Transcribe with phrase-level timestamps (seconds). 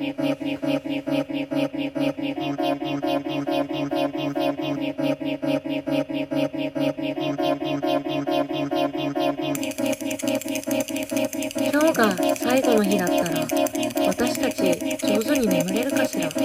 [0.00, 0.14] 今
[11.82, 13.22] 日が最後の日だったら
[14.06, 16.28] 私たち上手に眠れるかしら？
[16.28, 16.36] 明日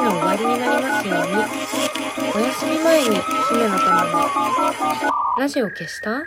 [0.03, 1.33] の終わりになりますように。
[2.35, 4.15] お休み前に姫のために
[5.39, 6.27] ラジオ消した？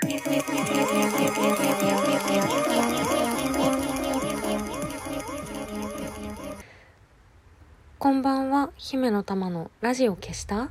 [7.99, 10.69] こんばんは、姫の玉のラジオ消した？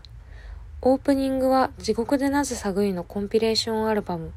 [0.80, 4.32] オープニングは地獄でなぜ寒いのコンピレーションアルバム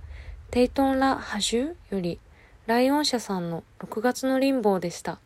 [0.52, 2.20] テイトン・ラ・ハジュより
[2.66, 5.20] ライオン社さんの6月のリンボーでした。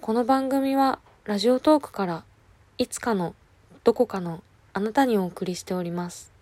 [0.00, 2.24] この番組はラジオトークから
[2.78, 3.34] いつかの
[3.84, 6.32] どこかのあなたにお送りしております。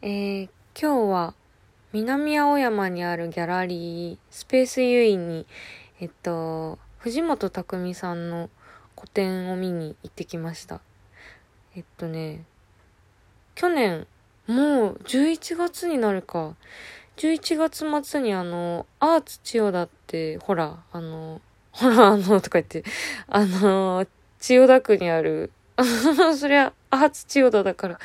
[0.00, 0.48] えー、
[0.80, 1.34] 今日は
[1.92, 5.46] 南青山にあるギャラリースペースユイに
[5.98, 8.50] えっと藤本匠さんの
[8.94, 10.80] 個展を見に行ってきました。
[11.74, 12.44] えっとね、
[13.56, 14.06] 去年、
[14.46, 16.54] もう11月になるか。
[17.16, 21.40] 11月末にあの、アーツ千代田って、ほら、あの、
[21.72, 22.84] ほら、あの、とか言って、
[23.28, 24.06] あの、
[24.38, 25.52] 千代田区にある、
[26.36, 27.98] そりゃ、アーツ千代田だから、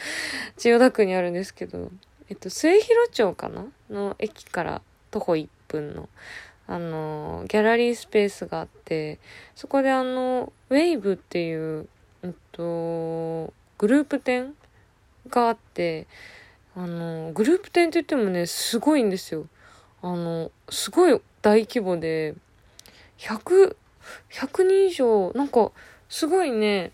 [0.58, 1.92] 千代田区にあるんですけど、
[2.30, 3.66] えっと、末広町かな？
[3.90, 6.10] の駅から徒歩1分の、
[6.68, 9.20] あの、ギャラリースペースがあって、
[9.56, 11.88] そこであの、ウェイブっていう、
[12.24, 14.56] えっと、グループ展
[15.30, 16.08] があって、
[16.76, 19.48] あの、グループ展って言ってもね、すごいんですよ。
[20.02, 22.36] あの、すごい大規模で、
[23.18, 23.76] 100、
[24.64, 25.72] 人以上、なんか、
[26.10, 26.92] すごいね、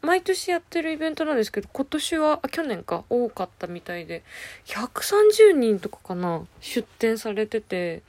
[0.00, 4.22] 毎年やってるイベントなんですけど、今年は、あ、去年か、多かったみたいで、
[4.64, 8.02] 130人とかかな、出展されてて、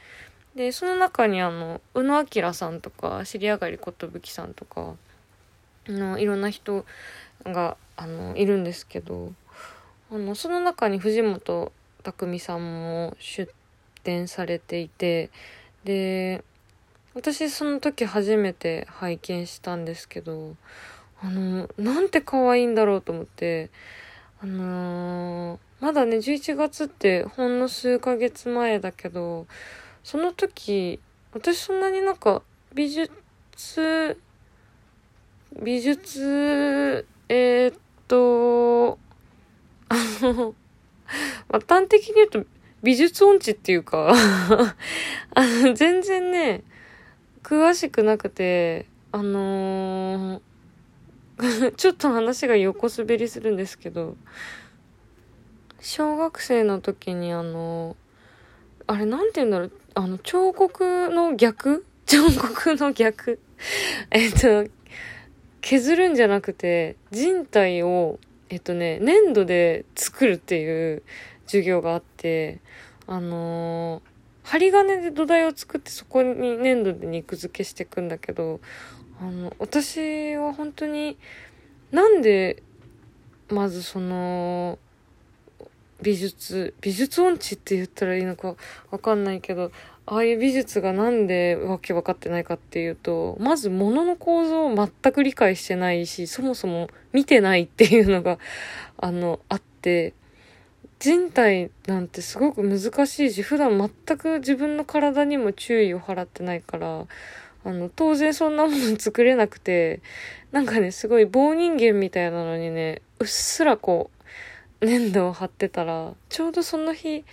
[0.56, 4.96] で、その中にあの、宇野明さんとか、知り上がり寿さんとか、
[5.88, 6.86] の、いろんな人
[7.46, 9.34] が、あの、いるんですけど、
[10.12, 11.72] あの、その中に藤本
[12.04, 13.52] 匠さんも出
[14.04, 15.30] 展されていて、
[15.84, 16.44] で、
[17.16, 20.56] 私その時初めて拝見したんですけど、
[21.22, 23.70] あの、なんて可愛いんだろうと思って、
[24.42, 29.48] あのー、まだね、11月ってほんの数ヶ月前だけど、
[30.04, 31.00] その時、
[31.34, 32.42] 私そんなになんか
[32.74, 34.18] 美術、
[35.62, 37.78] 美術、えー、っ
[38.08, 38.98] と、
[39.90, 40.56] あの、
[41.50, 42.46] まあ、端的に言うと
[42.84, 46.64] 美術音痴っていうか あの、全然ね、
[47.44, 54.18] 詳しくなくて、あのー、 ちょっと話が横滑りするんですけど、
[55.80, 57.96] 小学生の時にあの、
[58.88, 61.86] あれなんて言うんだろう、あの、彫刻の逆？
[62.06, 63.40] 彫刻の逆？
[64.12, 64.66] えっと、
[65.62, 68.20] 削るんじゃなくて、人体を、
[68.50, 71.04] えっとね、粘土で作るっていう
[71.46, 72.60] 授業があって、
[73.08, 74.10] あのー、
[74.50, 78.60] 針金で土台を作ってそこに粘土で肉付けしていくんだけど、
[79.22, 81.20] あの、私は本当に、
[81.92, 82.64] なんで、
[83.50, 84.80] まずその、
[86.02, 88.56] 美術、美術音痴って言ったらいいのか
[88.90, 89.72] わかんないけど、
[90.08, 98.40] ああいう美術がなんでわけわかってないかっていうと、まず物の構造を全く理解してないし、そもそも見てないっていうのが、
[98.98, 100.16] あの、あって、
[101.00, 107.06] 人体なんてすごく難しいし、普段全く自分の体にも注意を払ってないから、
[107.64, 110.02] あの、当然そんなもの作れなくて、
[110.52, 114.12] なんかね、すごい棒人間みたいなのにね、うっすらこ
[114.82, 117.24] う、粘土を貼ってたら、ちょうどその日、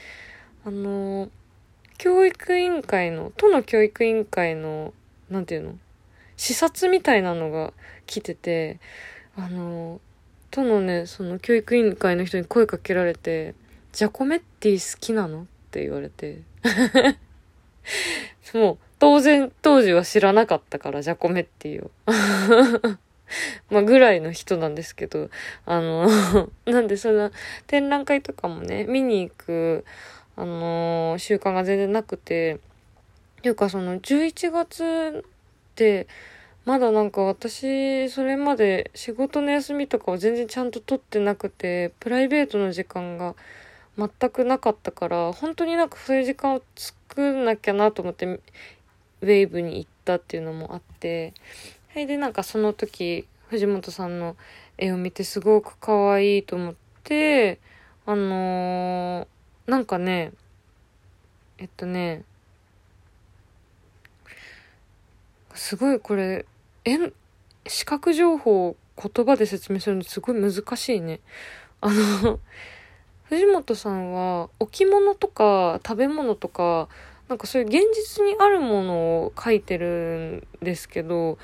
[0.65, 1.29] あの
[1.99, 4.93] 教育委員会の、都の教育委員会の、
[5.31, 5.79] なんていうの
[6.37, 7.73] 視察みたいなのが
[8.07, 8.79] 来てて、
[9.37, 10.01] あの、
[10.57, 13.55] 都のね、その教育委員会の人に声かけられて、
[13.93, 15.43] ジャコメッティ好きなの？
[15.43, 16.41] って言われて。
[18.55, 21.91] もう、当然、当時は知らなかったから、ジャコメッティを。
[23.69, 25.29] まあ、ぐらいの人なんですけど、
[25.67, 26.09] あの
[26.65, 27.33] なんでその
[27.67, 29.85] 展覧会とかもね、見に行く、
[30.37, 32.55] あの、習慣が全然なくて、
[33.41, 36.07] っていうかその11月って、
[36.67, 43.37] まだなんか私、それまで仕事の休みとかを全然ちゃんと取ってなくて、プライベートの時間が
[43.97, 51.35] 全くなかったから、本当になんかそういう時間を作んなきゃなと思って、ウェーブに行ったっていうのもあって、
[51.93, 54.35] それでなんかその時、藤本さんの
[54.77, 56.75] 絵を見てすごく可愛いと思っ
[57.05, 57.61] て、
[58.07, 60.33] あのー、なんかね、
[61.59, 62.25] えっとね、
[65.55, 66.45] すごいこれ、
[66.87, 67.13] え
[67.67, 71.21] 視覚情報を言葉で説明するのすごい難しいね。
[71.81, 72.39] あの
[73.29, 76.89] 藤本さんは置物とか食べ物とか、
[77.29, 78.95] なんかそういう現実にあるもの
[79.25, 81.39] を描いてるんですけど、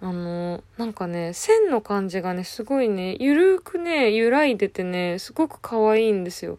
[0.00, 6.58] あの、なんかね、線の感じがね、すごいね、ゆるくね、揺らいでてね、すごく可愛いんですよ。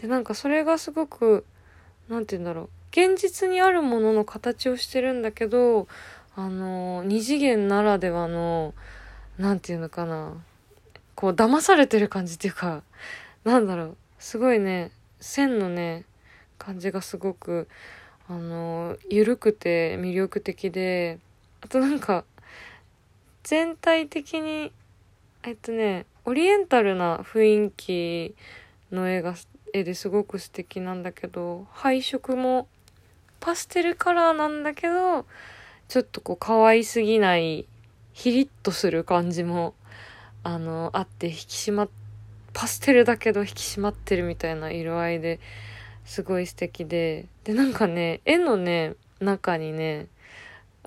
[0.00, 1.44] で、なんかそれがすごく、
[2.08, 2.68] なんて言うんだろう。
[2.90, 5.86] 現実にあるものの形をしてるんだけど、
[6.36, 8.74] あの、二次元ならではの、
[9.38, 10.34] なんていうのかな。
[11.14, 12.82] こう、騙されてる感じっていうか、
[13.44, 13.96] なんだろう。
[14.18, 16.04] すごいね、線のね、
[16.58, 17.68] 感じがすごく、
[18.28, 21.18] あの、ゆるくて魅力的で、
[21.62, 22.24] あとなんか、
[23.42, 24.72] 全体的に、
[25.42, 28.34] えっとね、オリエンタルな雰囲気
[28.92, 29.34] の絵が、
[29.72, 32.68] 絵ですごく素敵なんだけど、配色も
[33.40, 35.26] パステルカラーなんだけど、
[35.90, 37.66] ちょっとこう可愛すぎない、
[38.12, 39.74] ヒリッとする感じも、
[40.44, 41.38] あの、あって引き
[41.70, 41.88] 締まっ、
[42.52, 45.40] パステルだけど引き締まってるみたいな色合いで
[46.04, 50.06] すごい素敵で、で、なんかね、絵のね、中にね、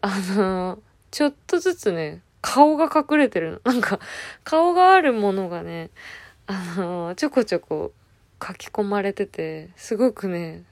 [0.01, 0.79] あの、
[1.11, 3.73] ちょっとずつね、顔が隠れてるの。
[3.73, 3.99] なんか、
[4.45, 5.89] 顔があるものがね、
[6.47, 7.91] あの、ちょこちょこ
[8.41, 10.63] 書き込まれてて、すごくね、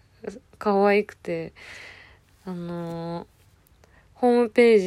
[0.58, 1.52] 可愛くて、
[2.46, 3.28] あの、
[4.22, 4.80] ホームペー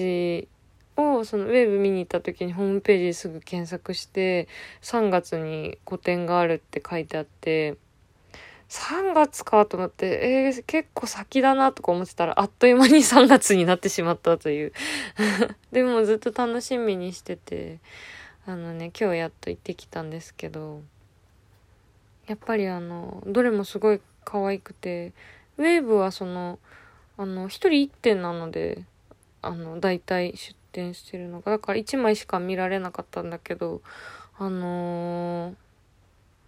[0.45, 0.49] ジ
[0.97, 4.47] を、そのウェブ見に行った時にホームページすぐ検索して、
[4.81, 7.77] 3月に個展があるって書いてあって、
[8.69, 14.73] 3月かと思って、えー、結構先だなとか思ってたら、あっという間に 3月になってしまったという。
[15.73, 17.81] でもずっと楽しみにしてて、
[18.47, 20.81] あのね、今日やっと行ってきたんですけど、
[22.29, 25.13] やっぱりあの、どれもすごい可愛くて、
[25.59, 26.61] ウェーブはその、
[27.17, 28.85] あの、一人一点なので、
[29.47, 33.83] あの、大体出店してるのが、だから1枚しか見られなかったんだけど、
[34.37, 35.55] あのー、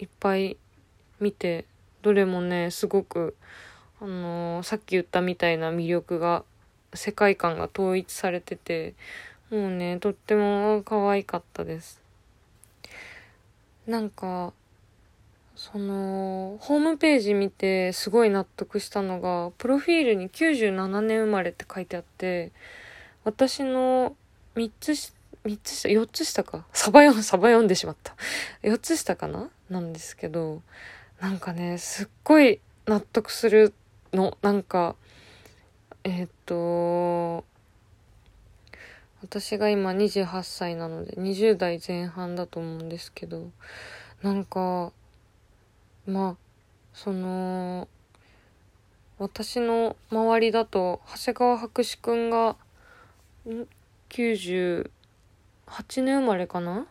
[0.00, 0.56] いっぱい
[1.20, 1.64] 見て
[2.02, 3.36] どれもねすごく
[4.00, 6.44] あのー、さっき言ったみたいな魅力が
[6.94, 8.94] 世界観が統一されてて
[9.50, 12.02] もうねとっても可愛かったです。
[13.86, 14.52] なんか
[15.54, 22.50] そのホームページ見てすごい納得したのがプロフィールに97年生まれって書いてあって
[23.26, 24.14] 私の
[24.54, 25.12] 3つし
[25.44, 26.64] 3つ下4つ下か。
[26.72, 28.14] サバ読んサバ読んでしまった。
[28.62, 29.50] 4つ下かな？
[29.68, 30.62] なんですけど
[31.20, 33.74] なんかね、すっごい納得する
[34.12, 34.38] の。
[34.42, 34.94] なんか、
[36.04, 37.44] えっ、と、
[39.22, 43.50] 私が今28歳なので20代前半だと思うんですけど、
[44.22, 44.92] なんか、
[46.06, 46.36] まあ、
[46.92, 47.88] その、
[49.18, 52.56] 私の周りだと、長谷川博士くんが、
[54.10, 54.88] 98
[56.02, 56.86] 年生まれかな？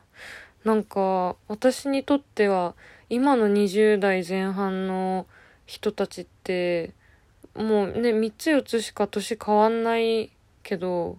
[0.63, 2.73] なんか、私にとっては、
[3.09, 5.27] 今の20代前半の
[5.65, 6.93] 人たちって
[7.55, 10.31] もうね3つ4つしか年変わんない
[10.63, 11.17] けど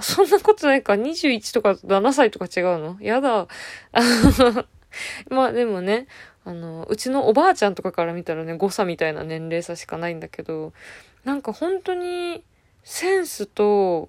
[0.00, 0.94] そんなことないか。
[0.94, 2.96] 21とか7歳とか違うの？
[3.00, 3.48] やだ。
[5.30, 6.06] まあでもね
[6.44, 10.72] あのうちのおばあちゃんとかから見たらね誤差みたいな年齢差しかないんだけど
[11.24, 12.44] なんか本当に
[12.84, 14.08] センスと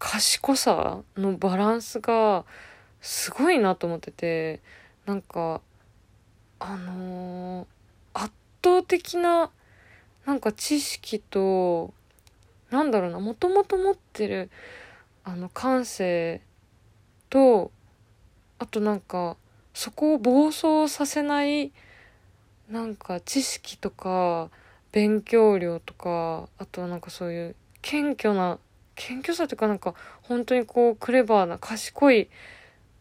[0.00, 2.44] 賢さのバランスが
[3.02, 4.60] すごいなと思ってて
[5.06, 5.60] なんか
[6.58, 8.32] あのー、圧
[8.64, 9.50] 倒的な
[10.24, 11.92] なんか知識と
[12.70, 14.50] なんだろうなもともと持ってる
[15.22, 16.40] あの感性
[17.28, 17.70] と
[18.58, 19.36] あとなんか
[19.74, 21.72] そこを暴走させない
[22.70, 24.48] なんか知識とか
[24.92, 28.58] 勉強量とかあとはなんかそういう謙虚な
[29.00, 32.28] 謙虚さというかなんか本当にこうクレバーな賢い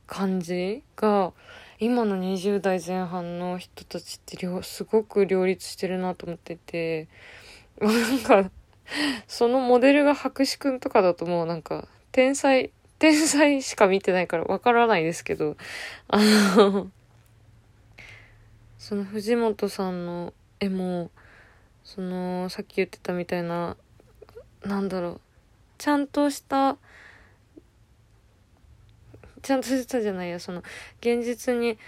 [0.08, 1.34] 感じが
[1.82, 7.08] 今の20代前半の人たちってすごく両立してるなと思ってて、
[7.80, 8.52] なんか、
[9.28, 15.56] そのモデルが博士くんとかだともうなんか、天才、天才しか見てないからわからないですけど、
[16.10, 16.92] あの、
[18.78, 21.12] その藤本さんの絵も、
[21.86, 23.78] その、さっき言ってたみたいな、
[24.66, 25.22] なんだろう、
[25.80, 26.78] ちゃんとした
[29.42, 30.62] ちゃんとしたじゃないやその
[31.00, 31.80] 現実に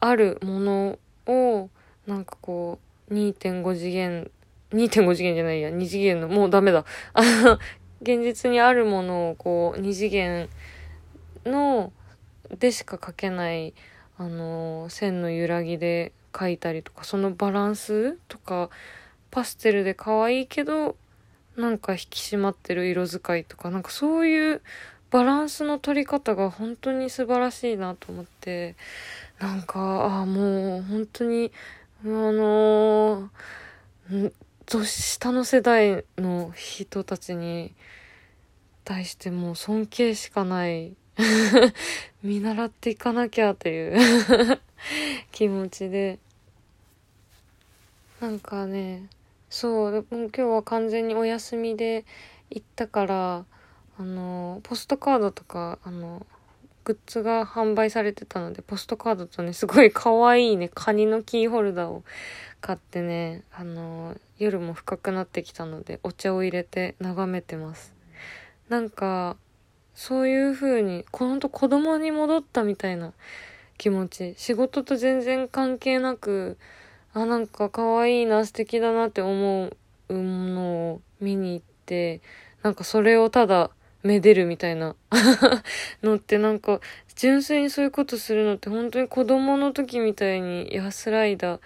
[0.00, 1.68] あるものを
[2.06, 2.78] なんかこ
[3.10, 4.30] う2.5次元
[4.72, 6.86] 2.5次元じゃないや2次元のもうダメだ。
[8.00, 10.48] 現実にあるものをこう二次元
[11.44, 11.92] の
[12.58, 13.74] でしか描けない
[14.18, 18.70] あの線の揺らぎで描いたりとかそのバランスとか
[19.30, 20.96] パステルで可愛いけど
[21.56, 24.62] なんか引き締まってる色使いとかなんかそういう
[25.10, 28.76] バランスの取り方が本当に素晴らしいなと思って
[29.38, 31.52] なんかああもう本当に
[32.04, 34.32] あのー、
[34.84, 37.74] 下の世代の人たちに
[38.84, 40.96] 対してもう尊敬しかない
[42.22, 44.60] 見習っていかなきゃという
[45.30, 46.18] 気持ちで
[48.20, 49.08] なんかね
[49.52, 52.06] そうでも今日は完全にお休みで
[52.48, 53.44] 行ったから
[53.98, 56.26] あのポストカードとかあの
[56.84, 62.02] グッズが販売されてたのでポストカードとねすごい可愛いねカニのキーホルダーを
[62.62, 67.92] 買ってねあの夜も深くなってきたのでお茶を入れて眺めてます。
[68.70, 69.36] なんか
[69.94, 73.12] そういう風にほんと子供に戻ったみたいな
[73.76, 74.32] 気持ち。
[74.38, 76.56] 仕事と全然関係なく
[77.14, 79.70] あなんか可愛いな素敵だなって思
[80.08, 82.20] うものを見に行って
[82.62, 83.70] なんかそれをただ
[84.02, 84.96] めでるみたいな。
[86.02, 86.80] のってなんか
[87.14, 91.60] 純粋にそういうことするのって本当に子供の時みたいに安らいだ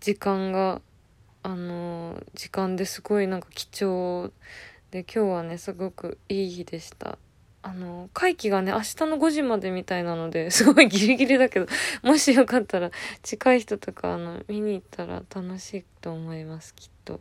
[0.00, 0.80] 時間が
[1.42, 4.30] あの時間ですごいなんか貴重
[4.90, 7.18] で今日はねすごくいい日でした。
[7.62, 11.66] あの会期がね明日の5時までみたいなので すごいギリギリだけど
[12.02, 12.90] もしよかったら
[13.22, 17.20] 近い人とかあの見に行ったら楽しいと思いますきっと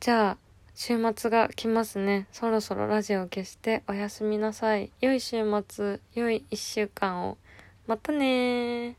[0.00, 0.36] じゃあ
[0.74, 2.26] 週末が来ますね。
[2.32, 4.90] そろそろラジオを消しておやすみなさい。
[5.02, 7.36] 良い週末、良い1週間を。
[7.86, 8.96] またね